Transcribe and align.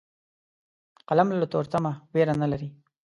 قلم 1.07 1.27
له 1.39 1.45
تورتمه 1.53 1.91
ویره 2.13 2.33
نه 2.41 2.47
لري 2.51 2.69